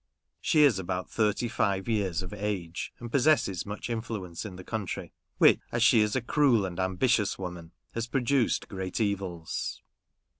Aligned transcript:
She 0.39 0.63
is 0.63 0.79
about 0.79 1.11
ihirty 1.11 1.47
five 1.47 1.87
years 1.87 2.23
of 2.23 2.33
age, 2.33 2.91
and 2.97 3.11
possesses 3.11 3.67
much 3.67 3.87
influence 3.87 4.45
in 4.45 4.55
the 4.55 4.63
country; 4.63 5.13
which, 5.37 5.59
as 5.71 5.83
she 5.83 5.99
is 6.01 6.15
a 6.15 6.21
cruel 6.21 6.65
and 6.65 6.79
ambitious 6.79 7.37
woman, 7.37 7.71
has 7.93 8.07
produced 8.07 8.67
great 8.67 8.99
evils. 8.99 9.83